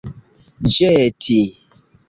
[0.75, 1.39] ĵeti